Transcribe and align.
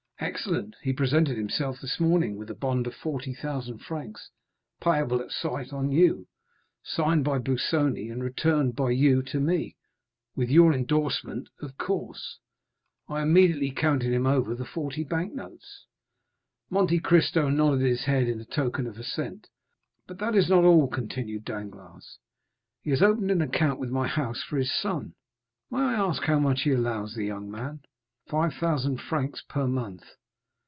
"Excellent; 0.23 0.75
he 0.83 0.93
presented 0.93 1.35
himself 1.35 1.81
this 1.81 1.99
morning 1.99 2.37
with 2.37 2.47
a 2.47 2.53
bond 2.55 2.85
of 2.85 2.93
40,000 2.93 3.79
francs, 3.79 4.29
payable 4.79 5.19
at 5.19 5.31
sight, 5.31 5.73
on 5.73 5.91
you, 5.91 6.27
signed 6.83 7.23
by 7.23 7.39
Busoni, 7.39 8.07
and 8.11 8.23
returned 8.23 8.75
by 8.75 8.91
you 8.91 9.23
to 9.23 9.39
me, 9.39 9.77
with 10.35 10.51
your 10.51 10.73
endorsement—of 10.75 11.75
course, 11.79 12.37
I 13.09 13.23
immediately 13.23 13.71
counted 13.71 14.13
him 14.13 14.27
over 14.27 14.53
the 14.53 14.63
forty 14.63 15.03
bank 15.03 15.33
notes." 15.33 15.87
Monte 16.69 16.99
Cristo 16.99 17.49
nodded 17.49 17.81
his 17.81 18.03
head 18.03 18.27
in 18.27 18.45
token 18.45 18.85
of 18.85 18.99
assent. 18.99 19.49
"But 20.05 20.19
that 20.19 20.35
is 20.35 20.47
not 20.51 20.63
all," 20.63 20.87
continued 20.87 21.45
Danglars; 21.45 22.19
"he 22.83 22.91
has 22.91 23.01
opened 23.01 23.31
an 23.31 23.41
account 23.41 23.79
with 23.79 23.89
my 23.89 24.05
house 24.07 24.43
for 24.43 24.57
his 24.57 24.71
son." 24.71 25.15
"May 25.71 25.79
I 25.79 25.93
ask 25.95 26.21
how 26.21 26.37
much 26.37 26.61
he 26.61 26.73
allows 26.73 27.15
the 27.15 27.25
young 27.25 27.49
man?" 27.49 27.79
"Five 28.27 28.53
thousand 28.53 29.01
francs 29.01 29.41
per 29.49 29.67
month." 29.67 30.03